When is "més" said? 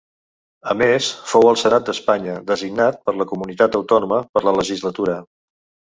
0.77-1.09